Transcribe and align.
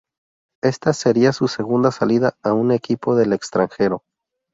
Esta 0.63 0.93
sería 0.93 1.31
su 1.31 1.47
segunda 1.47 1.91
salida 1.91 2.35
a 2.41 2.53
un 2.53 2.71
equipo 2.71 3.15
del 3.15 3.33
extranjero. 3.33 4.01